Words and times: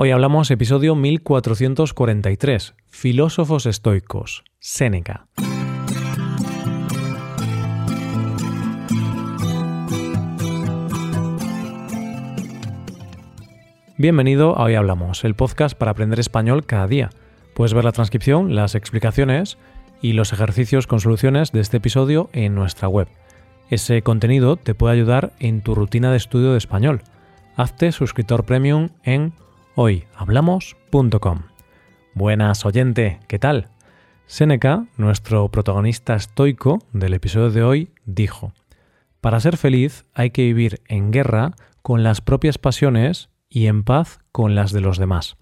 Hoy 0.00 0.12
hablamos 0.12 0.48
episodio 0.52 0.94
1443, 0.94 2.76
Filósofos 2.86 3.66
estoicos, 3.66 4.44
Séneca. 4.60 5.26
Bienvenido 13.96 14.56
a 14.56 14.62
Hoy 14.62 14.76
Hablamos, 14.76 15.24
el 15.24 15.34
podcast 15.34 15.76
para 15.76 15.90
aprender 15.90 16.20
español 16.20 16.64
cada 16.64 16.86
día. 16.86 17.10
Puedes 17.56 17.74
ver 17.74 17.84
la 17.84 17.90
transcripción, 17.90 18.54
las 18.54 18.76
explicaciones 18.76 19.58
y 20.00 20.12
los 20.12 20.32
ejercicios 20.32 20.86
con 20.86 21.00
soluciones 21.00 21.50
de 21.50 21.58
este 21.58 21.78
episodio 21.78 22.30
en 22.32 22.54
nuestra 22.54 22.86
web. 22.86 23.08
Ese 23.68 24.02
contenido 24.02 24.54
te 24.54 24.76
puede 24.76 24.94
ayudar 24.94 25.32
en 25.40 25.60
tu 25.60 25.74
rutina 25.74 26.12
de 26.12 26.18
estudio 26.18 26.52
de 26.52 26.58
español. 26.58 27.02
Hazte 27.56 27.90
suscriptor 27.90 28.44
premium 28.44 28.90
en 29.02 29.32
hoyhablamos.com. 29.80 31.42
Buenas 32.12 32.66
oyente, 32.66 33.20
¿qué 33.28 33.38
tal? 33.38 33.68
Séneca, 34.26 34.88
nuestro 34.96 35.48
protagonista 35.52 36.16
estoico 36.16 36.80
del 36.92 37.14
episodio 37.14 37.52
de 37.52 37.62
hoy, 37.62 37.90
dijo, 38.04 38.52
Para 39.20 39.38
ser 39.38 39.56
feliz 39.56 40.04
hay 40.14 40.30
que 40.30 40.42
vivir 40.42 40.82
en 40.88 41.12
guerra 41.12 41.52
con 41.80 42.02
las 42.02 42.20
propias 42.20 42.58
pasiones 42.58 43.30
y 43.48 43.68
en 43.68 43.84
paz 43.84 44.18
con 44.32 44.56
las 44.56 44.72
de 44.72 44.80
los 44.80 44.98
demás. 44.98 45.36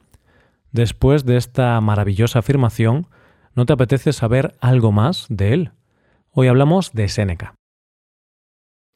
Después 0.70 1.24
de 1.24 1.38
esta 1.38 1.80
maravillosa 1.80 2.41
afirmación, 2.41 3.06
¿no 3.55 3.64
te 3.64 3.72
apetece 3.72 4.12
saber 4.12 4.55
algo 4.60 4.92
más 4.92 5.24
de 5.30 5.55
él? 5.55 5.72
Hoy 6.30 6.48
hablamos 6.48 6.92
de 6.92 7.08
Séneca. 7.08 7.55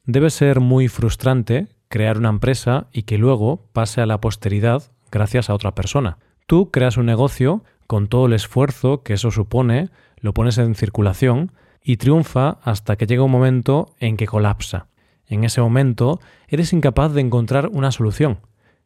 Debe 0.05 0.29
ser 0.29 0.59
muy 0.59 0.87
frustrante 0.87 1.67
crear 1.87 2.19
una 2.19 2.29
empresa 2.29 2.89
y 2.93 3.03
que 3.03 3.17
luego 3.17 3.71
pase 3.73 4.01
a 4.01 4.05
la 4.05 4.21
posteridad 4.21 4.83
gracias 5.11 5.49
a 5.49 5.53
otra 5.53 5.75
persona. 5.75 6.17
Tú 6.47 6.71
creas 6.71 6.97
un 6.97 7.05
negocio 7.05 7.63
con 7.87 8.07
todo 8.07 8.25
el 8.25 8.33
esfuerzo 8.33 9.03
que 9.03 9.13
eso 9.13 9.31
supone, 9.31 9.89
lo 10.17 10.33
pones 10.33 10.57
en 10.57 10.75
circulación 10.75 11.51
y 11.83 11.97
triunfa 11.97 12.59
hasta 12.63 12.95
que 12.95 13.05
llega 13.05 13.23
un 13.23 13.31
momento 13.31 13.93
en 13.99 14.17
que 14.17 14.27
colapsa. 14.27 14.87
En 15.27 15.43
ese 15.43 15.61
momento 15.61 16.19
eres 16.47 16.73
incapaz 16.73 17.13
de 17.13 17.21
encontrar 17.21 17.69
una 17.71 17.91
solución. 17.91 18.39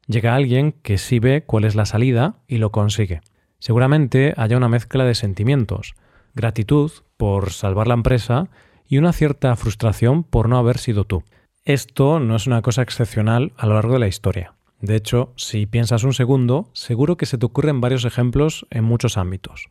Llega 0.08 0.36
alguien 0.36 0.74
que 0.84 0.98
sí 0.98 1.20
ve 1.20 1.44
cuál 1.46 1.66
es 1.66 1.76
la 1.76 1.86
salida 1.86 2.38
y 2.48 2.58
lo 2.58 2.72
consigue. 2.72 3.22
Seguramente 3.60 4.34
haya 4.38 4.58
una 4.58 4.70
mezcla 4.70 5.06
de 5.06 5.16
sentimientos, 5.16 5.96
gratitud 6.36 6.92
por 7.18 7.52
salvar 7.52 7.88
la 7.88 7.96
empresa 7.96 8.50
y 8.88 8.98
una 8.98 9.14
cierta 9.14 9.56
frustración 9.56 10.24
por 10.24 10.50
no 10.50 10.58
haber 10.58 10.78
sido 10.78 11.06
tú. 11.06 11.24
Esto 11.64 12.20
no 12.20 12.36
es 12.36 12.46
una 12.46 12.62
cosa 12.62 12.84
excepcional 12.84 13.54
a 13.58 13.66
lo 13.66 13.74
largo 13.74 13.94
de 13.94 14.00
la 14.00 14.08
historia. 14.08 14.54
De 14.86 14.96
hecho, 14.96 15.34
si 15.36 15.66
piensas 15.66 16.04
un 16.04 16.14
segundo, 16.14 16.70
seguro 16.74 17.18
que 17.18 17.26
se 17.26 17.40
te 17.40 17.46
ocurren 17.48 17.82
varios 17.82 18.06
ejemplos 18.06 18.68
en 18.70 18.84
muchos 18.84 19.18
ámbitos. 19.18 19.70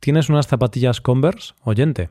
¿Tienes 0.00 0.30
unas 0.30 0.46
zapatillas 0.46 1.02
Converse, 1.02 1.52
oyente? 1.62 2.08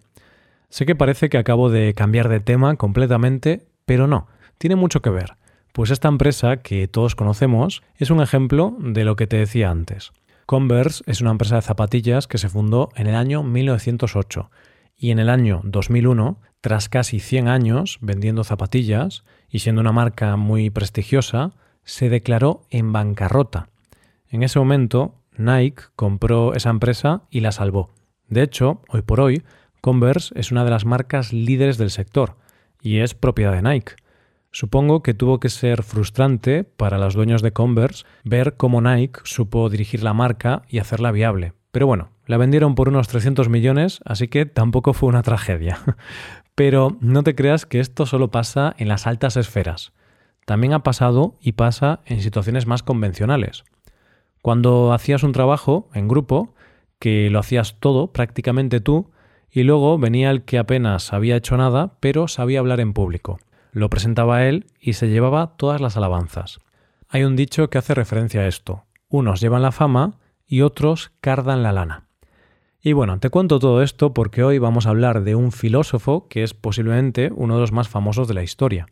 Sé 0.70 0.86
que 0.86 0.96
parece 0.96 1.30
que 1.30 1.40
acabo 1.40 1.72
de 1.72 1.96
cambiar 1.96 2.30
de 2.30 2.40
tema 2.40 2.76
completamente, 2.76 3.66
pero 3.88 4.06
no, 4.06 4.28
tiene 4.60 4.76
mucho 4.76 5.02
que 5.02 5.10
ver, 5.10 5.38
pues 5.74 5.90
esta 5.90 6.08
empresa 6.08 6.58
que 6.58 6.88
todos 6.88 7.16
conocemos 7.16 7.82
es 7.98 8.12
un 8.12 8.22
ejemplo 8.22 8.78
de 8.78 9.06
lo 9.06 9.16
que 9.16 9.26
te 9.26 9.38
decía 9.38 9.72
antes. 9.72 10.12
Converse 10.46 11.04
es 11.08 11.22
una 11.22 11.32
empresa 11.32 11.56
de 11.56 11.64
zapatillas 11.64 12.28
que 12.28 12.38
se 12.38 12.50
fundó 12.50 12.90
en 12.96 13.08
el 13.08 13.16
año 13.16 13.42
1908 13.42 14.52
y 14.96 15.10
en 15.10 15.18
el 15.18 15.30
año 15.30 15.62
2001, 15.64 16.38
tras 16.62 16.90
casi 16.90 17.20
100 17.20 17.48
años 17.48 17.98
vendiendo 18.02 18.44
zapatillas 18.44 19.24
y 19.50 19.60
siendo 19.60 19.82
una 19.82 19.94
marca 19.94 20.36
muy 20.36 20.70
prestigiosa, 20.70 21.54
se 21.90 22.08
declaró 22.08 22.62
en 22.70 22.94
bancarrota. 22.94 23.70
En 24.30 24.44
ese 24.44 24.60
momento, 24.60 25.16
Nike 25.38 25.84
compró 25.96 26.54
esa 26.54 26.70
empresa 26.70 27.24
y 27.32 27.40
la 27.40 27.52
salvó. 27.52 27.90
De 28.28 28.44
hecho, 28.44 28.82
hoy 28.90 29.02
por 29.02 29.20
hoy, 29.20 29.42
Converse 29.82 30.32
es 30.40 30.52
una 30.52 30.64
de 30.64 30.70
las 30.70 30.86
marcas 30.86 31.34
líderes 31.34 31.80
del 31.80 31.90
sector 31.90 32.36
y 32.80 33.00
es 33.00 33.16
propiedad 33.16 33.54
de 33.54 33.64
Nike. 33.64 33.94
Supongo 34.52 35.02
que 35.02 35.16
tuvo 35.16 35.40
que 35.40 35.50
ser 35.50 35.82
frustrante 35.82 36.64
para 36.64 37.00
los 37.00 37.16
dueños 37.16 37.42
de 37.42 37.54
Converse 37.54 38.06
ver 38.24 38.56
cómo 38.56 38.82
Nike 38.82 39.22
supo 39.24 39.68
dirigir 39.70 40.04
la 40.04 40.14
marca 40.14 40.62
y 40.70 40.78
hacerla 40.78 41.12
viable. 41.12 41.54
Pero 41.72 41.88
bueno, 41.88 42.12
la 42.28 42.38
vendieron 42.38 42.76
por 42.76 42.90
unos 42.90 43.08
300 43.08 43.50
millones, 43.50 44.00
así 44.06 44.28
que 44.28 44.46
tampoco 44.46 44.94
fue 44.94 45.10
una 45.10 45.24
tragedia. 45.24 45.80
Pero 46.56 46.98
no 47.02 47.24
te 47.24 47.34
creas 47.34 47.66
que 47.66 47.80
esto 47.80 48.06
solo 48.06 48.30
pasa 48.30 48.76
en 48.78 48.90
las 48.90 49.08
altas 49.08 49.38
esferas 49.38 49.92
también 50.50 50.74
ha 50.74 50.82
pasado 50.82 51.36
y 51.40 51.52
pasa 51.52 52.00
en 52.08 52.22
situaciones 52.22 52.66
más 52.66 52.82
convencionales. 52.82 53.66
Cuando 54.42 54.94
hacías 54.94 55.22
un 55.22 55.32
trabajo 55.32 55.90
en 55.94 56.08
grupo, 56.08 56.56
que 56.98 57.30
lo 57.30 57.38
hacías 57.38 57.80
todo 57.80 58.12
prácticamente 58.12 58.80
tú, 58.82 59.12
y 59.52 59.62
luego 59.62 60.00
venía 60.00 60.32
el 60.32 60.46
que 60.46 60.58
apenas 60.58 61.14
había 61.14 61.36
hecho 61.36 61.56
nada, 61.56 61.98
pero 62.00 62.28
sabía 62.28 62.62
hablar 62.62 62.80
en 62.80 62.94
público. 62.94 63.38
Lo 63.74 63.92
presentaba 63.92 64.48
él 64.48 64.66
y 64.82 64.94
se 64.94 65.10
llevaba 65.10 65.56
todas 65.56 65.82
las 65.82 65.98
alabanzas. 65.98 66.58
Hay 67.10 67.26
un 67.26 67.36
dicho 67.36 67.70
que 67.70 67.78
hace 67.78 67.94
referencia 67.94 68.42
a 68.42 68.48
esto. 68.48 68.86
Unos 69.08 69.42
llevan 69.42 69.62
la 69.62 69.72
fama 69.72 70.18
y 70.48 70.62
otros 70.62 71.12
cardan 71.22 71.62
la 71.62 71.74
lana. 71.74 72.08
Y 72.82 72.94
bueno, 72.94 73.20
te 73.20 73.30
cuento 73.30 73.60
todo 73.60 73.84
esto 73.84 74.16
porque 74.16 74.44
hoy 74.44 74.58
vamos 74.58 74.88
a 74.88 74.90
hablar 74.90 75.22
de 75.22 75.36
un 75.36 75.52
filósofo 75.52 76.28
que 76.28 76.42
es 76.42 76.56
posiblemente 76.56 77.30
uno 77.36 77.54
de 77.54 77.62
los 77.62 77.72
más 77.72 77.88
famosos 77.88 78.28
de 78.28 78.34
la 78.34 78.42
historia 78.42 78.88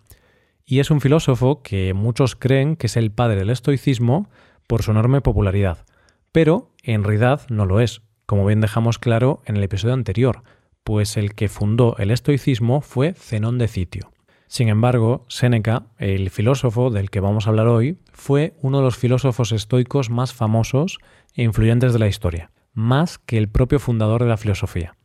y 0.69 0.79
es 0.79 0.91
un 0.91 0.99
filósofo 0.99 1.63
que 1.63 1.93
muchos 1.93 2.35
creen 2.35 2.75
que 2.75 2.87
es 2.87 2.97
el 2.97 3.09
padre 3.09 3.37
del 3.37 3.49
estoicismo 3.49 4.29
por 4.67 4.83
su 4.83 4.91
enorme 4.91 5.21
popularidad, 5.21 5.85
pero 6.33 6.73
en 6.83 7.05
realidad 7.05 7.41
no 7.49 7.65
lo 7.65 7.79
es, 7.79 8.01
como 8.25 8.45
bien 8.45 8.59
dejamos 8.59 8.99
claro 8.99 9.41
en 9.45 9.55
el 9.55 9.63
episodio 9.63 9.93
anterior, 9.93 10.43
pues 10.83 11.15
el 11.15 11.35
que 11.35 11.47
fundó 11.47 11.95
el 11.97 12.11
estoicismo 12.11 12.81
fue 12.81 13.13
Zenón 13.13 13.57
de 13.57 13.69
Citio. 13.69 14.11
Sin 14.47 14.67
embargo, 14.67 15.25
Séneca, 15.29 15.87
el 15.97 16.29
filósofo 16.29 16.89
del 16.89 17.09
que 17.09 17.21
vamos 17.21 17.47
a 17.47 17.49
hablar 17.49 17.67
hoy, 17.67 17.99
fue 18.11 18.53
uno 18.61 18.79
de 18.79 18.83
los 18.83 18.97
filósofos 18.97 19.53
estoicos 19.53 20.09
más 20.09 20.33
famosos 20.33 20.99
e 21.33 21.43
influyentes 21.43 21.93
de 21.93 21.99
la 21.99 22.07
historia, 22.07 22.51
más 22.73 23.17
que 23.17 23.37
el 23.37 23.49
propio 23.49 23.79
fundador 23.79 24.21
de 24.21 24.29
la 24.29 24.37
filosofía. 24.37 24.95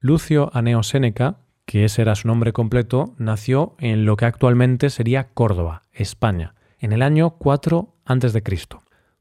Lucio 0.00 0.50
Aneo 0.52 0.82
Séneca 0.82 1.38
que 1.66 1.84
ese 1.84 2.02
era 2.02 2.14
su 2.14 2.28
nombre 2.28 2.52
completo, 2.52 3.14
nació 3.18 3.74
en 3.78 4.06
lo 4.06 4.16
que 4.16 4.24
actualmente 4.24 4.88
sería 4.88 5.28
Córdoba, 5.34 5.82
España, 5.92 6.54
en 6.78 6.92
el 6.92 7.02
año 7.02 7.30
4 7.30 7.94
a.C. 8.04 8.42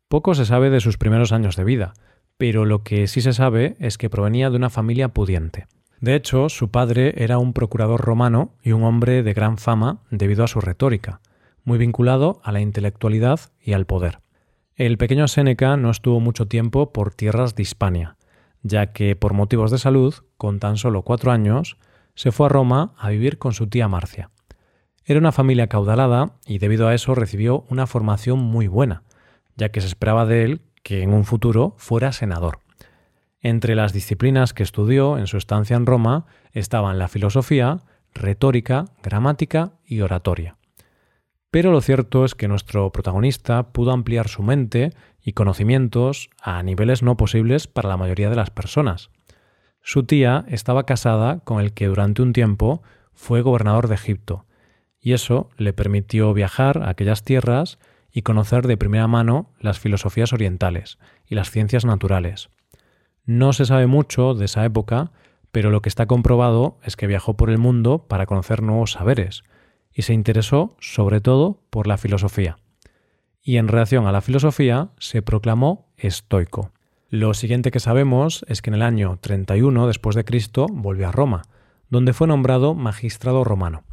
Poco 0.08 0.36
se 0.36 0.46
sabe 0.46 0.70
de 0.70 0.80
sus 0.80 0.98
primeros 0.98 1.32
años 1.32 1.56
de 1.56 1.64
vida, 1.64 1.94
pero 2.38 2.66
lo 2.66 2.84
que 2.84 3.08
sí 3.08 3.22
se 3.22 3.34
sabe 3.34 3.76
es 3.80 3.98
que 3.98 4.10
provenía 4.10 4.50
de 4.50 4.58
una 4.58 4.70
familia 4.70 5.10
pudiente. 5.10 5.68
De 6.00 6.16
hecho, 6.16 6.50
su 6.50 6.70
padre 6.70 7.14
era 7.18 7.40
un 7.40 7.54
procurador 7.54 8.02
romano 8.02 8.54
y 8.62 8.74
un 8.74 8.84
hombre 8.84 9.24
de 9.24 9.34
gran 9.34 9.58
fama 9.58 10.04
debido 10.12 10.44
a 10.44 10.48
su 10.48 10.62
retórica, 10.62 11.22
muy 11.64 11.80
vinculado 11.80 12.42
a 12.44 12.52
la 12.52 12.62
intelectualidad 12.62 13.40
y 13.60 13.74
al 13.74 13.86
poder. 13.86 14.20
El 14.76 14.98
pequeño 14.98 15.28
Séneca 15.28 15.78
no 15.78 15.90
estuvo 15.90 16.20
mucho 16.20 16.48
tiempo 16.48 16.92
por 16.92 17.14
tierras 17.14 17.56
de 17.56 17.64
Hispania, 17.64 18.18
ya 18.62 18.92
que 18.92 19.16
por 19.16 19.34
motivos 19.34 19.72
de 19.72 19.80
salud, 19.80 20.14
con 20.38 20.60
tan 20.60 20.78
solo 20.78 21.02
cuatro 21.02 21.32
años, 21.32 21.78
se 22.16 22.32
fue 22.32 22.48
a 22.48 22.50
Roma 22.50 22.94
a 22.98 23.10
vivir 23.10 23.38
con 23.38 23.54
su 23.54 23.68
tía 23.68 23.88
Marcia. 23.88 24.32
Era 25.06 25.20
una 25.20 25.32
familia 25.32 25.68
caudalada 25.68 26.38
y 26.48 26.58
debido 26.58 26.88
a 26.88 26.96
eso 26.96 27.14
recibió 27.14 27.66
una 27.70 27.86
formación 27.86 28.40
muy 28.40 28.68
buena, 28.68 29.04
ya 29.56 29.70
que 29.70 29.82
se 29.82 29.88
esperaba 29.88 30.26
de 30.26 30.44
él 30.44 30.62
que 30.82 31.04
en 31.04 31.14
un 31.14 31.26
futuro 31.26 31.76
fuera 31.78 32.12
senador. 32.12 32.60
Entre 33.40 33.76
las 33.76 33.94
disciplinas 33.94 34.54
que 34.54 34.64
estudió 34.64 35.20
en 35.20 35.28
su 35.28 35.38
estancia 35.38 35.76
en 35.76 35.86
Roma 35.86 36.26
estaban 36.52 36.98
la 36.98 37.08
filosofía, 37.08 37.82
retórica, 38.14 38.86
gramática 39.04 39.74
y 39.86 40.02
oratoria. 40.02 40.58
Pero 41.52 41.72
lo 41.72 41.82
cierto 41.82 42.26
es 42.26 42.34
que 42.34 42.48
nuestro 42.48 42.92
protagonista 42.92 43.72
pudo 43.72 43.92
ampliar 43.92 44.28
su 44.28 44.42
mente 44.42 44.94
y 45.22 45.34
conocimientos 45.34 46.30
a 46.42 46.64
niveles 46.64 47.04
no 47.04 47.18
posibles 47.18 47.68
para 47.68 47.88
la 47.88 47.98
mayoría 47.98 48.30
de 48.30 48.36
las 48.36 48.50
personas. 48.50 49.10
Su 49.88 50.04
tía 50.04 50.46
estaba 50.48 50.88
casada 50.88 51.42
con 51.42 51.62
el 51.62 51.72
que 51.72 51.86
durante 51.86 52.24
un 52.24 52.34
tiempo 52.34 52.82
fue 53.14 53.44
gobernador 53.44 53.88
de 53.88 53.94
Egipto, 53.94 54.48
y 55.00 55.14
eso 55.14 55.52
le 55.58 55.74
permitió 55.74 56.34
viajar 56.34 56.82
a 56.82 56.90
aquellas 56.90 57.24
tierras 57.24 57.78
y 58.12 58.24
conocer 58.24 58.66
de 58.66 58.78
primera 58.78 59.08
mano 59.08 59.54
las 59.60 59.78
filosofías 59.78 60.34
orientales 60.34 60.98
y 61.28 61.36
las 61.36 61.52
ciencias 61.52 61.86
naturales. 61.86 62.50
No 63.26 63.54
se 63.54 63.66
sabe 63.66 63.86
mucho 63.86 64.34
de 64.34 64.46
esa 64.46 64.66
época, 64.66 65.12
pero 65.52 65.70
lo 65.70 65.84
que 65.84 65.90
está 65.90 66.08
comprobado 66.08 66.80
es 66.82 66.96
que 66.96 67.06
viajó 67.06 67.38
por 67.38 67.52
el 67.52 67.60
mundo 67.60 68.08
para 68.08 68.26
conocer 68.26 68.64
nuevos 68.64 68.94
saberes, 68.94 69.44
y 69.94 70.02
se 70.02 70.16
interesó 70.16 70.76
sobre 70.80 71.22
todo 71.22 71.62
por 71.70 71.86
la 71.86 72.00
filosofía. 72.00 72.58
Y 73.40 73.58
en 73.58 73.68
relación 73.68 74.08
a 74.08 74.12
la 74.12 74.22
filosofía 74.22 74.90
se 74.98 75.22
proclamó 75.22 75.94
estoico. 75.96 76.72
Lo 77.16 77.34
siguiente 77.34 77.72
que 77.72 77.80
sabemos 77.80 78.46
es 78.50 78.62
que 78.62 78.72
en 78.72 78.74
el 78.74 78.82
año 78.82 79.18
31 79.22 79.88
después 79.88 80.18
de 80.18 80.26
Cristo 80.26 80.66
volvió 80.70 81.08
a 81.08 81.14
Roma, 81.14 81.44
donde 81.90 82.12
fue 82.12 82.28
nombrado 82.28 82.76
magistrado 82.76 83.46
romano. 83.46 83.86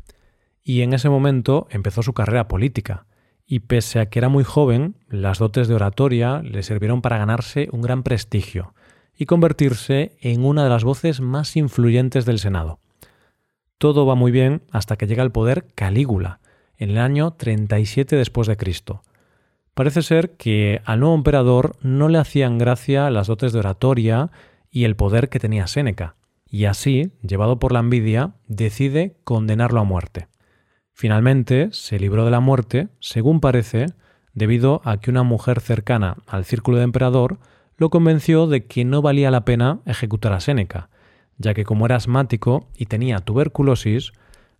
Y 0.64 0.80
en 0.80 0.92
ese 0.92 1.08
momento 1.08 1.68
empezó 1.70 2.02
su 2.02 2.14
carrera 2.14 2.48
política, 2.48 3.06
y 3.46 3.60
pese 3.60 4.00
a 4.00 4.06
que 4.06 4.18
era 4.18 4.28
muy 4.28 4.42
joven, 4.42 4.96
las 5.08 5.38
dotes 5.38 5.68
de 5.68 5.76
oratoria 5.76 6.42
le 6.42 6.64
sirvieron 6.64 7.00
para 7.00 7.16
ganarse 7.16 7.68
un 7.70 7.82
gran 7.82 8.02
prestigio 8.02 8.74
y 9.16 9.26
convertirse 9.26 10.16
en 10.20 10.44
una 10.44 10.64
de 10.64 10.70
las 10.70 10.82
voces 10.82 11.20
más 11.20 11.54
influyentes 11.54 12.24
del 12.24 12.40
Senado. 12.40 12.80
Todo 13.78 14.04
va 14.04 14.16
muy 14.16 14.32
bien 14.32 14.64
hasta 14.72 14.96
que 14.96 15.06
llega 15.06 15.22
al 15.22 15.30
poder 15.30 15.68
Calígula, 15.76 16.40
en 16.76 16.90
el 16.90 16.98
año 16.98 17.34
37 17.34 18.16
después 18.16 18.48
de 18.48 18.56
Cristo. 18.56 19.02
Parece 19.74 20.02
ser 20.02 20.36
que 20.36 20.82
al 20.84 21.00
nuevo 21.00 21.14
emperador 21.14 21.76
no 21.80 22.08
le 22.08 22.18
hacían 22.18 22.58
gracia 22.58 23.08
las 23.10 23.26
dotes 23.26 23.52
de 23.52 23.60
oratoria 23.60 24.30
y 24.70 24.84
el 24.84 24.96
poder 24.96 25.30
que 25.30 25.38
tenía 25.38 25.66
Séneca, 25.66 26.16
y 26.46 26.66
así, 26.66 27.12
llevado 27.22 27.58
por 27.58 27.72
la 27.72 27.80
envidia, 27.80 28.34
decide 28.46 29.16
condenarlo 29.24 29.80
a 29.80 29.84
muerte. 29.84 30.28
Finalmente, 30.92 31.68
se 31.72 31.98
libró 31.98 32.26
de 32.26 32.30
la 32.30 32.40
muerte, 32.40 32.88
según 33.00 33.40
parece, 33.40 33.86
debido 34.34 34.82
a 34.84 34.98
que 34.98 35.10
una 35.10 35.22
mujer 35.22 35.60
cercana 35.60 36.16
al 36.26 36.44
círculo 36.44 36.76
de 36.76 36.84
emperador 36.84 37.38
lo 37.78 37.88
convenció 37.88 38.46
de 38.46 38.66
que 38.66 38.84
no 38.84 39.00
valía 39.00 39.30
la 39.30 39.46
pena 39.46 39.80
ejecutar 39.86 40.34
a 40.34 40.40
Séneca, 40.40 40.90
ya 41.38 41.54
que 41.54 41.64
como 41.64 41.86
era 41.86 41.96
asmático 41.96 42.68
y 42.76 42.86
tenía 42.86 43.20
tuberculosis, 43.20 44.12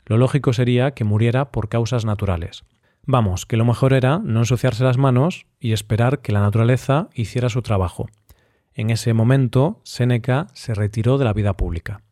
lo 0.07 0.17
lógico 0.17 0.55
sería 0.55 0.93
que 0.93 1.05
muriera 1.05 1.53
por 1.53 1.69
causas 1.69 2.07
naturales. 2.07 2.65
Vamos, 3.05 3.47
que 3.47 3.57
lo 3.57 3.65
mejor 3.65 3.93
era 3.93 4.19
no 4.19 4.41
ensuciarse 4.41 4.85
las 4.85 4.99
manos 4.99 5.47
y 5.59 5.73
esperar 5.73 6.21
que 6.21 6.33
la 6.33 6.41
naturaleza 6.41 7.09
hiciera 7.15 7.49
su 7.49 7.63
trabajo. 7.63 8.07
En 8.75 8.91
ese 8.91 9.13
momento, 9.13 9.81
Séneca 9.85 10.47
se 10.55 10.75
retiró 10.75 11.19
de 11.19 11.25
la 11.25 11.33
vida 11.33 11.55
pública. 11.55 12.03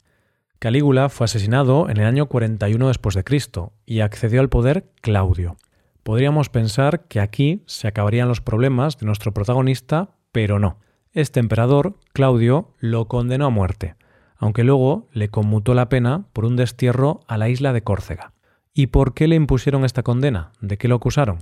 Calígula 0.58 1.08
fue 1.08 1.24
asesinado 1.24 1.88
en 1.88 1.98
el 1.98 2.06
año 2.06 2.26
41 2.26 2.88
después 2.88 3.14
de 3.14 3.24
Cristo 3.24 3.72
y 3.86 4.00
accedió 4.00 4.40
al 4.40 4.48
poder 4.48 4.90
Claudio. 5.00 5.56
Podríamos 6.02 6.48
pensar 6.48 7.06
que 7.06 7.20
aquí 7.20 7.62
se 7.66 7.88
acabarían 7.88 8.28
los 8.28 8.40
problemas 8.40 8.98
de 8.98 9.06
nuestro 9.06 9.32
protagonista, 9.32 10.10
pero 10.32 10.58
no. 10.58 10.78
Este 11.12 11.40
emperador, 11.40 11.96
Claudio, 12.12 12.74
lo 12.78 13.08
condenó 13.08 13.46
a 13.46 13.50
muerte 13.50 13.96
aunque 14.40 14.64
luego 14.64 15.06
le 15.12 15.28
conmutó 15.28 15.74
la 15.74 15.88
pena 15.88 16.24
por 16.32 16.46
un 16.46 16.56
destierro 16.56 17.20
a 17.28 17.36
la 17.36 17.50
isla 17.50 17.72
de 17.74 17.82
Córcega. 17.82 18.32
¿Y 18.80 18.86
por 18.86 19.12
qué 19.12 19.28
le 19.28 19.36
impusieron 19.36 19.84
esta 19.84 20.02
condena? 20.02 20.52
¿De 20.62 20.78
qué 20.78 20.88
lo 20.88 20.94
acusaron? 20.94 21.40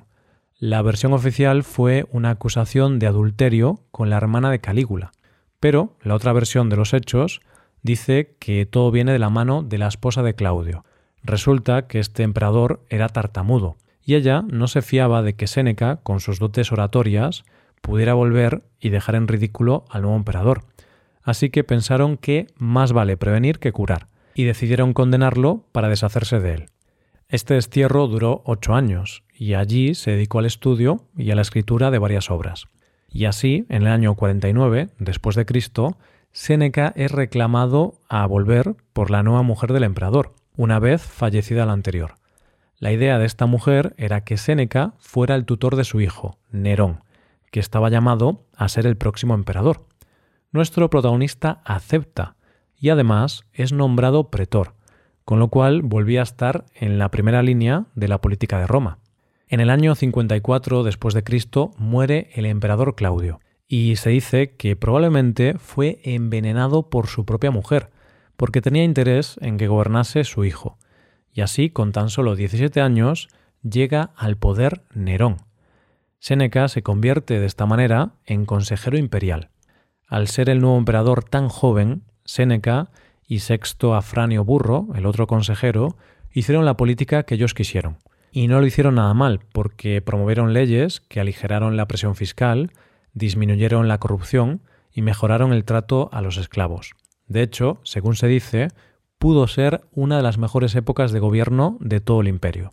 La 0.59 0.83
versión 0.83 1.13
oficial 1.13 1.63
fue 1.63 2.05
una 2.11 2.31
acusación 2.31 2.99
de 2.99 3.07
adulterio 3.07 3.85
con 3.93 4.11
la 4.11 4.17
hermana 4.17 4.51
de 4.51 4.59
Calígula, 4.59 5.13
pero 5.61 5.97
la 6.03 6.17
otra 6.17 6.33
versión 6.33 6.69
de 6.69 6.75
los 6.75 6.95
hechos 6.95 7.41
dice 7.81 8.35
que 8.41 8.67
todo 8.67 8.91
viene 8.91 9.13
de 9.13 9.21
la 9.21 9.31
mano 9.31 9.63
de 9.63 9.79
la 9.79 9.87
esposa 9.87 10.25
de 10.25 10.35
Claudio. 10.35 10.85
Resulta 11.23 11.87
que 11.87 12.01
este 12.01 12.25
emperador 12.25 12.85
era 12.89 13.09
tartamudo, 13.09 13.77
y 14.03 14.17
ella 14.17 14.43
no 14.51 14.67
se 14.67 14.83
fiaba 14.83 15.23
de 15.23 15.37
que 15.37 15.47
Séneca, 15.47 16.01
con 16.03 16.19
sus 16.19 16.41
dotes 16.41 16.73
oratorias, 16.73 17.45
pudiera 17.83 18.15
volver 18.15 18.65
y 18.81 18.89
dejar 18.89 19.15
en 19.15 19.29
ridículo 19.29 19.85
al 19.91 20.03
nuevo 20.03 20.17
emperador, 20.17 20.65
así 21.23 21.51
que 21.51 21.63
pensaron 21.63 22.17
que 22.17 22.49
más 22.57 22.93
vale 22.93 23.17
prevenir 23.17 23.61
que 23.61 23.71
curar, 23.71 24.09
y 24.35 24.43
decidieron 24.43 24.93
condenarlo 24.93 25.67
para 25.71 25.89
deshacerse 25.89 26.41
de 26.41 26.55
él. 26.55 26.69
Este 27.29 27.55
destierro 27.55 28.07
duró 28.09 28.43
ocho 28.45 28.75
años, 28.75 29.23
y 29.35 29.55
allí 29.55 29.95
se 29.95 30.13
dedicó 30.13 30.39
al 30.39 30.47
estudio 30.47 31.05
y 31.17 31.31
a 31.31 31.35
la 31.35 31.43
escritura 31.43 31.91
de 31.91 31.99
varias 31.99 32.31
obras. 32.31 32.67
Y 33.11 33.27
así, 33.27 33.67
en 33.69 33.83
el 33.83 33.89
año 33.89 34.15
49 34.15 34.89
después 34.99 35.37
de 35.37 35.47
Cristo, 35.47 35.99
Séneca 36.33 36.93
es 36.97 37.13
reclamado 37.13 38.01
a 38.09 38.27
volver 38.27 38.77
por 38.93 39.11
la 39.11 39.23
nueva 39.23 39.43
mujer 39.43 39.73
del 39.73 39.85
emperador, 39.85 40.35
una 40.57 40.79
vez 40.79 41.03
fallecida 41.03 41.67
la 41.67 41.73
anterior. 41.73 42.15
La 42.79 42.93
idea 42.93 43.19
de 43.19 43.27
esta 43.27 43.47
mujer 43.47 43.95
era 43.97 44.23
que 44.25 44.37
Séneca 44.37 44.95
fuera 44.99 45.35
el 45.35 45.45
tutor 45.45 45.77
de 45.77 45.85
su 45.85 46.01
hijo, 46.01 46.39
Nerón, 46.51 47.03
que 47.51 47.61
estaba 47.61 47.91
llamado 47.91 48.47
a 48.57 48.69
ser 48.69 48.87
el 48.87 48.97
próximo 48.97 49.35
emperador 49.35 49.89
nuestro 50.51 50.89
protagonista 50.89 51.61
acepta 51.65 52.37
y 52.77 52.89
además 52.91 53.45
es 53.53 53.73
nombrado 53.73 54.31
pretor, 54.31 54.75
con 55.29 55.39
lo 55.39 55.49
cual 55.49 55.83
volvía 55.83 56.21
a 56.21 56.23
estar 56.23 56.65
en 56.73 56.99
la 56.99 57.11
primera 57.11 57.43
línea 57.43 57.85
de 57.95 58.09
la 58.09 58.23
política 58.23 58.59
de 58.59 58.67
Roma. 58.67 58.97
En 59.47 59.61
el 59.61 59.69
año 59.69 59.95
54 59.95 60.85
después 60.85 61.13
de 61.13 61.23
Cristo 61.23 61.73
muere 61.77 62.31
el 62.33 62.47
emperador 62.47 62.95
Claudio 62.95 63.39
y 63.67 63.97
se 63.97 64.09
dice 64.09 64.53
que 64.57 64.75
probablemente 64.75 65.59
fue 65.59 66.01
envenenado 66.03 66.89
por 66.89 67.09
su 67.09 67.27
propia 67.27 67.51
mujer, 67.51 67.91
porque 68.39 68.63
tenía 68.63 68.85
interés 68.85 69.37
en 69.43 69.59
que 69.59 69.69
gobernase 69.69 70.25
su 70.25 70.47
hijo. 70.47 70.79
Y 71.31 71.43
así, 71.43 71.69
con 71.69 71.93
tan 71.93 72.09
solo 72.09 72.35
17 72.35 72.81
años, 72.81 73.29
llega 73.63 74.13
al 74.17 74.39
poder 74.39 74.81
Nerón. 74.95 75.37
Séneca 76.21 76.69
se 76.69 76.83
convierte 76.83 77.39
de 77.39 77.45
esta 77.45 77.67
manera 77.67 78.13
en 78.25 78.47
consejero 78.47 78.97
imperial. 78.97 79.51
Al 80.07 80.27
ser 80.27 80.49
el 80.49 80.63
nuevo 80.63 80.79
emperador 80.79 81.23
tan 81.23 81.51
joven, 81.51 82.05
Séneca 82.25 82.89
y 83.29 83.41
Sexto 83.41 83.95
Afranio 83.95 84.43
Burro, 84.43 84.89
el 84.97 85.07
otro 85.07 85.27
consejero, 85.27 85.97
hicieron 86.33 86.65
la 86.65 86.79
política 86.79 87.23
que 87.25 87.35
ellos 87.35 87.53
quisieron. 87.55 87.99
Y 88.33 88.49
no 88.49 88.59
lo 88.59 88.67
hicieron 88.67 88.95
nada 88.97 89.13
mal, 89.13 89.41
porque 89.53 90.01
promovieron 90.01 90.55
leyes 90.55 91.01
que 91.01 91.21
aligeraron 91.21 91.77
la 91.77 91.87
presión 91.87 92.17
fiscal, 92.17 92.73
disminuyeron 93.13 93.87
la 93.87 93.99
corrupción 93.99 94.63
y 94.93 95.03
mejoraron 95.03 95.53
el 95.53 95.65
trato 95.65 96.09
a 96.13 96.23
los 96.23 96.39
esclavos. 96.39 96.95
De 97.27 97.43
hecho, 97.43 97.81
según 97.85 98.17
se 98.17 98.27
dice, 98.27 98.69
pudo 99.19 99.47
ser 99.47 99.83
una 99.93 100.17
de 100.17 100.23
las 100.23 100.39
mejores 100.39 100.75
épocas 100.75 101.13
de 101.13 101.21
gobierno 101.21 101.77
de 101.81 102.01
todo 102.01 102.23
el 102.23 102.29
imperio. 102.29 102.71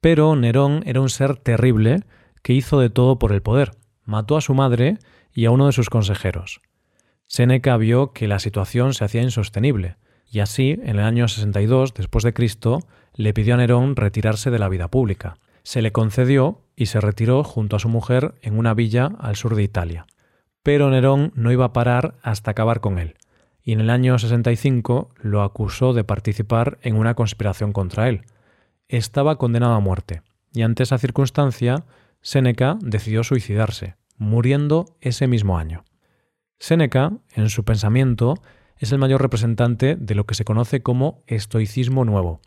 Pero 0.00 0.36
Nerón 0.36 0.82
era 0.86 1.00
un 1.00 1.10
ser 1.10 1.36
terrible 1.36 2.04
que 2.42 2.52
hizo 2.52 2.78
de 2.78 2.90
todo 2.90 3.18
por 3.18 3.32
el 3.32 3.42
poder. 3.42 3.72
Mató 4.04 4.36
a 4.36 4.40
su 4.40 4.54
madre 4.54 4.98
y 5.34 5.46
a 5.46 5.50
uno 5.50 5.66
de 5.66 5.72
sus 5.72 5.90
consejeros. 5.90 6.60
Séneca 7.28 7.76
vio 7.76 8.12
que 8.12 8.26
la 8.26 8.38
situación 8.38 8.94
se 8.94 9.04
hacía 9.04 9.22
insostenible, 9.22 9.96
y 10.30 10.40
así, 10.40 10.70
en 10.70 10.98
el 10.98 11.00
año 11.00 11.28
62 11.28 11.92
después 11.92 12.24
de 12.24 12.32
Cristo, 12.32 12.80
le 13.14 13.34
pidió 13.34 13.54
a 13.54 13.58
Nerón 13.58 13.96
retirarse 13.96 14.50
de 14.50 14.58
la 14.58 14.70
vida 14.70 14.88
pública. 14.88 15.36
Se 15.62 15.82
le 15.82 15.92
concedió 15.92 16.62
y 16.74 16.86
se 16.86 17.00
retiró 17.00 17.44
junto 17.44 17.76
a 17.76 17.78
su 17.78 17.90
mujer 17.90 18.34
en 18.40 18.58
una 18.58 18.72
villa 18.72 19.10
al 19.18 19.36
sur 19.36 19.54
de 19.54 19.62
Italia. 19.62 20.06
Pero 20.62 20.90
Nerón 20.90 21.32
no 21.34 21.52
iba 21.52 21.66
a 21.66 21.72
parar 21.74 22.14
hasta 22.22 22.50
acabar 22.52 22.80
con 22.80 22.98
él, 22.98 23.16
y 23.62 23.72
en 23.72 23.80
el 23.80 23.90
año 23.90 24.18
65 24.18 25.10
lo 25.20 25.42
acusó 25.42 25.92
de 25.92 26.04
participar 26.04 26.78
en 26.80 26.96
una 26.96 27.14
conspiración 27.14 27.74
contra 27.74 28.08
él. 28.08 28.22
Estaba 28.88 29.36
condenado 29.36 29.74
a 29.74 29.80
muerte, 29.80 30.22
y 30.54 30.62
ante 30.62 30.82
esa 30.82 30.96
circunstancia, 30.96 31.84
Séneca 32.22 32.78
decidió 32.80 33.22
suicidarse, 33.22 33.96
muriendo 34.16 34.96
ese 35.02 35.26
mismo 35.26 35.58
año. 35.58 35.84
Séneca, 36.58 37.12
en 37.34 37.50
su 37.50 37.64
pensamiento, 37.64 38.34
es 38.78 38.92
el 38.92 38.98
mayor 38.98 39.22
representante 39.22 39.96
de 39.96 40.14
lo 40.14 40.24
que 40.26 40.34
se 40.34 40.44
conoce 40.44 40.82
como 40.82 41.22
estoicismo 41.26 42.04
nuevo, 42.04 42.40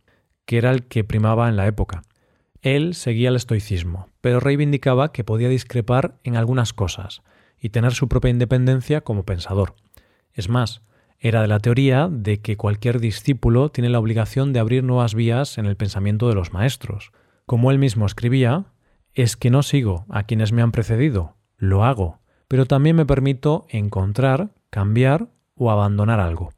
que 0.46 0.58
era 0.58 0.72
el 0.72 0.84
que 0.84 1.04
primaba 1.04 1.50
en 1.50 1.56
la 1.56 1.68
época. 1.68 2.04
Él 2.62 2.94
seguía 2.94 3.30
el 3.30 3.36
estoicismo, 3.36 4.10
pero 4.22 4.40
reivindicaba 4.40 5.12
que 5.12 5.24
podía 5.24 5.50
discrepar 5.50 6.20
en 6.24 6.36
algunas 6.36 6.74
cosas 6.74 7.22
y 7.60 7.70
tener 7.70 7.94
su 7.94 8.08
propia 8.08 8.32
independencia 8.32 9.02
como 9.02 9.24
pensador. 9.24 9.76
Es 10.34 10.50
más, 10.50 10.82
era 11.20 11.42
de 11.42 11.48
la 11.48 11.60
teoría 11.60 12.08
de 12.12 12.42
que 12.42 12.58
cualquier 12.58 13.00
discípulo 13.00 13.70
tiene 13.70 13.90
la 13.90 14.00
obligación 14.00 14.54
de 14.54 14.60
abrir 14.60 14.84
nuevas 14.84 15.16
vías 15.16 15.58
en 15.58 15.66
el 15.66 15.76
pensamiento 15.76 16.28
de 16.28 16.36
los 16.36 16.54
maestros. 16.54 17.12
Como 17.46 17.72
él 17.72 17.80
mismo 17.80 18.06
escribía, 18.06 18.66
es 19.14 19.38
que 19.38 19.50
no 19.50 19.62
sigo 19.64 20.06
a 20.10 20.24
quienes 20.24 20.52
me 20.52 20.62
han 20.62 20.72
precedido, 20.72 21.36
lo 21.58 21.84
hago, 21.84 22.21
pero 22.52 22.66
también 22.66 22.98
me 22.98 23.06
permito 23.06 23.66
encontrar, 23.70 24.50
cambiar 24.70 25.30
o 25.56 25.72
abandonar 25.72 26.20
algo. 26.20 26.52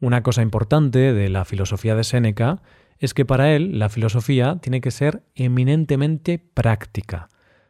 Una 0.00 0.22
cosa 0.22 0.40
importante 0.40 1.12
de 1.12 1.28
la 1.28 1.44
filosofía 1.44 1.94
de 1.94 2.04
Séneca 2.04 2.62
es 2.98 3.12
que 3.12 3.26
para 3.26 3.54
él 3.54 3.78
la 3.78 3.90
filosofía 3.90 4.56
tiene 4.62 4.80
que 4.80 4.90
ser 4.90 5.24
eminentemente 5.34 6.38
práctica, 6.38 7.28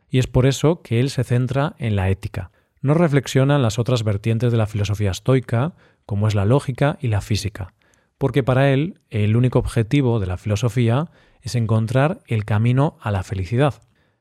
y 0.09 0.21
es 0.21 0.29
por 0.29 0.47
eso 0.47 0.81
que 0.83 1.01
él 1.01 1.11
se 1.11 1.25
centra 1.25 1.75
en 1.79 1.97
la 1.97 2.09
ética. 2.09 2.53
No 2.83 2.95
reflexiona 2.95 3.57
en 3.57 3.63
las 3.63 3.81
otras 3.81 4.05
vertientes 4.05 4.53
de 4.53 4.59
la 4.59 4.69
filosofía 4.69 5.11
estoica, 5.11 5.75
como 6.05 6.29
es 6.29 6.37
la 6.37 6.45
lógica 6.45 6.99
y 7.01 7.09
la 7.09 7.21
física, 7.21 7.75
porque 8.17 8.45
para 8.45 8.71
él 8.71 9.01
el 9.11 9.35
único 9.35 9.59
objetivo 9.59 10.21
de 10.21 10.29
la 10.29 10.37
filosofía 10.37 11.11
es 11.43 11.57
encontrar 11.57 12.21
el 12.29 12.45
camino 12.45 12.97
a 13.01 13.11
la 13.11 13.25
felicidad. 13.25 13.75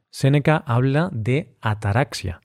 Séneca 0.09 0.63
habla 0.65 1.11
de 1.13 1.55
ataraxia, 1.61 2.41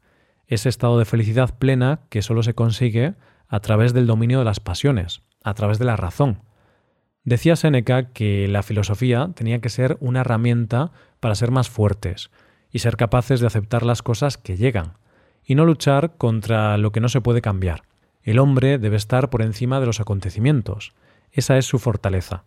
ese 0.50 0.68
estado 0.68 0.98
de 0.98 1.04
felicidad 1.04 1.56
plena 1.58 2.00
que 2.10 2.22
solo 2.22 2.42
se 2.42 2.54
consigue 2.54 3.14
a 3.48 3.60
través 3.60 3.94
del 3.94 4.06
dominio 4.06 4.40
de 4.40 4.44
las 4.44 4.60
pasiones, 4.60 5.22
a 5.42 5.54
través 5.54 5.78
de 5.78 5.84
la 5.84 5.96
razón. 5.96 6.42
Decía 7.24 7.54
Séneca 7.54 8.12
que 8.12 8.48
la 8.48 8.62
filosofía 8.64 9.30
tenía 9.34 9.60
que 9.60 9.68
ser 9.68 9.96
una 10.00 10.20
herramienta 10.20 10.90
para 11.20 11.36
ser 11.36 11.52
más 11.52 11.70
fuertes 11.70 12.30
y 12.70 12.80
ser 12.80 12.96
capaces 12.96 13.40
de 13.40 13.46
aceptar 13.46 13.84
las 13.84 14.02
cosas 14.02 14.38
que 14.38 14.56
llegan, 14.56 14.94
y 15.44 15.54
no 15.54 15.64
luchar 15.64 16.16
contra 16.16 16.76
lo 16.78 16.90
que 16.90 17.00
no 17.00 17.08
se 17.08 17.20
puede 17.20 17.42
cambiar. 17.42 17.82
El 18.22 18.38
hombre 18.38 18.78
debe 18.78 18.96
estar 18.96 19.30
por 19.30 19.42
encima 19.42 19.80
de 19.80 19.86
los 19.86 20.00
acontecimientos. 20.00 20.92
Esa 21.30 21.58
es 21.58 21.66
su 21.66 21.78
fortaleza. 21.78 22.44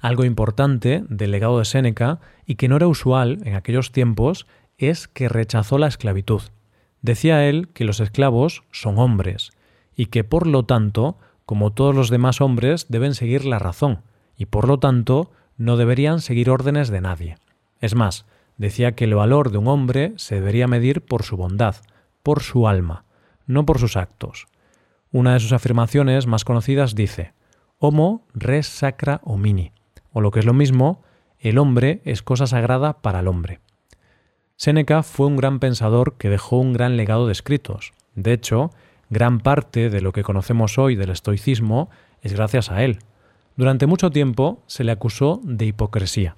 Algo 0.00 0.24
importante 0.24 1.04
del 1.08 1.30
legado 1.30 1.58
de 1.58 1.64
Séneca 1.64 2.20
y 2.44 2.56
que 2.56 2.68
no 2.68 2.76
era 2.76 2.88
usual 2.88 3.38
en 3.44 3.54
aquellos 3.54 3.92
tiempos 3.92 4.46
es 4.78 5.08
que 5.08 5.28
rechazó 5.28 5.78
la 5.78 5.86
esclavitud. 5.86 6.42
Decía 7.02 7.46
él 7.48 7.68
que 7.72 7.84
los 7.84 8.00
esclavos 8.00 8.64
son 8.72 8.98
hombres 8.98 9.50
y 9.94 10.06
que 10.06 10.24
por 10.24 10.46
lo 10.46 10.64
tanto, 10.64 11.18
como 11.44 11.72
todos 11.72 11.94
los 11.94 12.10
demás 12.10 12.40
hombres, 12.40 12.86
deben 12.88 13.14
seguir 13.14 13.44
la 13.44 13.58
razón 13.58 14.02
y 14.36 14.46
por 14.46 14.68
lo 14.68 14.78
tanto 14.78 15.30
no 15.56 15.76
deberían 15.76 16.20
seguir 16.20 16.50
órdenes 16.50 16.88
de 16.88 17.00
nadie. 17.00 17.36
Es 17.80 17.94
más, 17.94 18.26
decía 18.58 18.92
que 18.92 19.04
el 19.04 19.14
valor 19.14 19.50
de 19.50 19.58
un 19.58 19.68
hombre 19.68 20.12
se 20.16 20.36
debería 20.36 20.66
medir 20.66 21.02
por 21.02 21.22
su 21.22 21.36
bondad, 21.36 21.76
por 22.22 22.42
su 22.42 22.68
alma, 22.68 23.04
no 23.46 23.64
por 23.64 23.78
sus 23.78 23.96
actos. 23.96 24.46
Una 25.12 25.34
de 25.34 25.40
sus 25.40 25.52
afirmaciones 25.52 26.26
más 26.26 26.44
conocidas 26.44 26.94
dice, 26.94 27.32
Homo 27.78 28.26
res 28.34 28.66
sacra 28.66 29.20
homini, 29.24 29.72
o 30.12 30.20
lo 30.20 30.30
que 30.30 30.40
es 30.40 30.46
lo 30.46 30.54
mismo, 30.54 31.02
el 31.38 31.58
hombre 31.58 32.00
es 32.04 32.22
cosa 32.22 32.46
sagrada 32.46 33.00
para 33.02 33.20
el 33.20 33.28
hombre. 33.28 33.60
Séneca 34.56 35.02
fue 35.02 35.26
un 35.26 35.36
gran 35.36 35.58
pensador 35.58 36.14
que 36.14 36.30
dejó 36.30 36.56
un 36.56 36.72
gran 36.72 36.96
legado 36.96 37.26
de 37.26 37.32
escritos. 37.32 37.92
De 38.14 38.32
hecho, 38.32 38.70
gran 39.10 39.40
parte 39.40 39.90
de 39.90 40.00
lo 40.00 40.12
que 40.12 40.22
conocemos 40.22 40.78
hoy 40.78 40.96
del 40.96 41.10
estoicismo 41.10 41.90
es 42.22 42.32
gracias 42.32 42.70
a 42.70 42.82
él. 42.82 43.00
Durante 43.56 43.86
mucho 43.86 44.10
tiempo 44.10 44.62
se 44.66 44.82
le 44.82 44.92
acusó 44.92 45.40
de 45.44 45.66
hipocresía, 45.66 46.36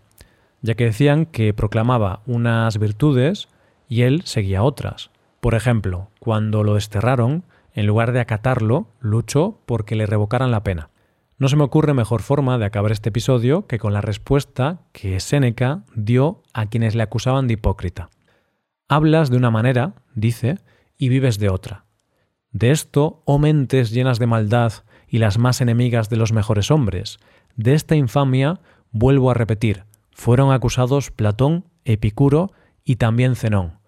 ya 0.62 0.74
que 0.74 0.86
decían 0.86 1.26
que 1.26 1.54
proclamaba 1.54 2.22
unas 2.26 2.78
virtudes 2.78 3.48
y 3.88 4.02
él 4.02 4.22
seguía 4.24 4.64
otras. 4.64 5.10
Por 5.40 5.54
ejemplo, 5.54 6.08
cuando 6.18 6.64
lo 6.64 6.74
desterraron, 6.74 7.44
en 7.72 7.86
lugar 7.86 8.10
de 8.10 8.20
acatarlo, 8.20 8.88
luchó 9.00 9.60
porque 9.64 9.94
le 9.94 10.06
revocaran 10.06 10.50
la 10.50 10.64
pena. 10.64 10.90
No 11.38 11.48
se 11.48 11.54
me 11.54 11.62
ocurre 11.62 11.94
mejor 11.94 12.22
forma 12.22 12.58
de 12.58 12.64
acabar 12.64 12.90
este 12.90 13.10
episodio 13.10 13.68
que 13.68 13.78
con 13.78 13.92
la 13.92 14.00
respuesta 14.00 14.80
que 14.90 15.20
Séneca 15.20 15.84
dio 15.94 16.42
a 16.52 16.66
quienes 16.66 16.96
le 16.96 17.04
acusaban 17.04 17.46
de 17.46 17.54
hipócrita. 17.54 18.10
Hablas 18.88 19.30
de 19.30 19.36
una 19.36 19.52
manera, 19.52 19.94
dice, 20.14 20.58
y 20.96 21.08
vives 21.08 21.38
de 21.38 21.48
otra. 21.48 21.84
De 22.50 22.72
esto, 22.72 23.22
oh 23.24 23.38
mentes 23.38 23.92
llenas 23.92 24.18
de 24.18 24.26
maldad 24.26 24.72
y 25.06 25.18
las 25.18 25.38
más 25.38 25.60
enemigas 25.60 26.08
de 26.08 26.16
los 26.16 26.32
mejores 26.32 26.72
hombres, 26.72 27.20
de 27.54 27.74
esta 27.74 27.94
infamia, 27.94 28.60
vuelvo 28.90 29.30
a 29.30 29.34
repetir, 29.34 29.84
fueron 30.10 30.50
acusados 30.50 31.12
Platón, 31.12 31.66
Epicuro 31.84 32.50
y 32.84 32.96
también 32.96 33.36
Zenón. 33.36 33.78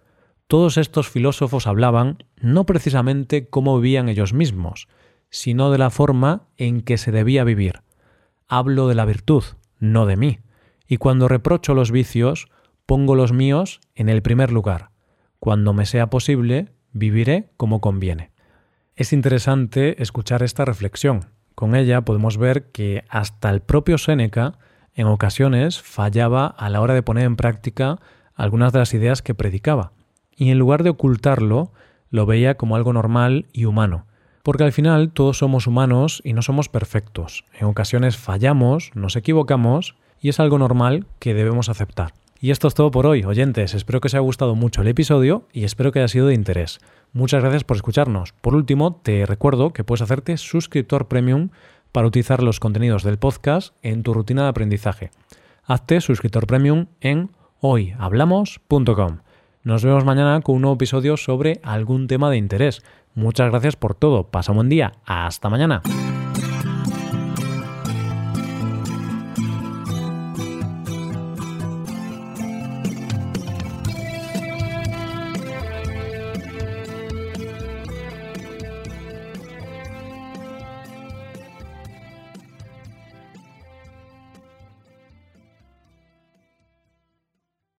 Todos 0.46 0.76
estos 0.76 1.08
filósofos 1.08 1.66
hablaban 1.66 2.18
no 2.36 2.64
precisamente 2.64 3.48
cómo 3.48 3.80
vivían 3.80 4.08
ellos 4.08 4.34
mismos, 4.34 4.86
sino 5.30 5.70
de 5.70 5.78
la 5.78 5.90
forma 5.90 6.48
en 6.56 6.82
que 6.82 6.98
se 6.98 7.12
debía 7.12 7.44
vivir. 7.44 7.80
Hablo 8.48 8.88
de 8.88 8.94
la 8.94 9.04
virtud, 9.04 9.44
no 9.78 10.06
de 10.06 10.16
mí, 10.16 10.40
y 10.86 10.96
cuando 10.96 11.28
reprocho 11.28 11.74
los 11.74 11.92
vicios, 11.92 12.48
pongo 12.84 13.14
los 13.14 13.32
míos 13.32 13.80
en 13.94 14.08
el 14.08 14.22
primer 14.22 14.50
lugar. 14.52 14.90
Cuando 15.38 15.72
me 15.72 15.86
sea 15.86 16.10
posible, 16.10 16.72
viviré 16.92 17.50
como 17.56 17.80
conviene. 17.80 18.32
Es 18.96 19.12
interesante 19.12 20.02
escuchar 20.02 20.42
esta 20.42 20.64
reflexión. 20.64 21.26
Con 21.54 21.74
ella 21.74 22.02
podemos 22.02 22.36
ver 22.36 22.70
que 22.72 23.04
hasta 23.08 23.50
el 23.50 23.60
propio 23.60 23.96
Séneca 23.98 24.58
en 24.94 25.06
ocasiones 25.06 25.80
fallaba 25.80 26.46
a 26.46 26.68
la 26.68 26.80
hora 26.80 26.94
de 26.94 27.02
poner 27.02 27.24
en 27.24 27.36
práctica 27.36 28.00
algunas 28.34 28.72
de 28.72 28.80
las 28.80 28.92
ideas 28.92 29.22
que 29.22 29.34
predicaba, 29.34 29.92
y 30.34 30.50
en 30.50 30.58
lugar 30.58 30.82
de 30.82 30.90
ocultarlo, 30.90 31.72
lo 32.10 32.26
veía 32.26 32.56
como 32.56 32.76
algo 32.76 32.92
normal 32.92 33.46
y 33.52 33.66
humano, 33.66 34.06
porque 34.42 34.64
al 34.64 34.72
final 34.72 35.10
todos 35.12 35.38
somos 35.38 35.66
humanos 35.66 36.22
y 36.24 36.32
no 36.32 36.42
somos 36.42 36.68
perfectos. 36.68 37.44
En 37.58 37.66
ocasiones 37.66 38.16
fallamos, 38.16 38.90
nos 38.94 39.16
equivocamos 39.16 39.96
y 40.20 40.28
es 40.28 40.40
algo 40.40 40.58
normal 40.58 41.06
que 41.18 41.34
debemos 41.34 41.68
aceptar. 41.68 42.14
Y 42.40 42.50
esto 42.50 42.68
es 42.68 42.74
todo 42.74 42.90
por 42.90 43.06
hoy, 43.06 43.22
oyentes. 43.24 43.74
Espero 43.74 44.00
que 44.00 44.08
os 44.08 44.14
haya 44.14 44.20
gustado 44.20 44.54
mucho 44.54 44.80
el 44.80 44.88
episodio 44.88 45.46
y 45.52 45.64
espero 45.64 45.92
que 45.92 45.98
haya 45.98 46.08
sido 46.08 46.26
de 46.26 46.34
interés. 46.34 46.78
Muchas 47.12 47.42
gracias 47.42 47.64
por 47.64 47.76
escucharnos. 47.76 48.32
Por 48.32 48.54
último, 48.54 48.94
te 49.02 49.26
recuerdo 49.26 49.72
que 49.72 49.84
puedes 49.84 50.00
hacerte 50.00 50.36
suscriptor 50.38 51.06
premium 51.08 51.50
para 51.92 52.06
utilizar 52.06 52.42
los 52.42 52.60
contenidos 52.60 53.02
del 53.02 53.18
podcast 53.18 53.74
en 53.82 54.02
tu 54.02 54.14
rutina 54.14 54.44
de 54.44 54.48
aprendizaje. 54.48 55.10
Hazte 55.64 56.00
suscriptor 56.00 56.46
premium 56.46 56.86
en 57.00 57.30
hoyhablamos.com. 57.60 59.18
Nos 59.62 59.84
vemos 59.84 60.06
mañana 60.06 60.40
con 60.40 60.54
un 60.54 60.62
nuevo 60.62 60.76
episodio 60.76 61.18
sobre 61.18 61.60
algún 61.62 62.06
tema 62.06 62.30
de 62.30 62.38
interés. 62.38 62.82
Muchas 63.14 63.50
gracias 63.50 63.76
por 63.76 63.94
todo. 63.94 64.28
Pasa 64.28 64.52
un 64.52 64.56
buen 64.56 64.68
día. 64.70 64.92
Hasta 65.04 65.50
mañana. 65.50 65.82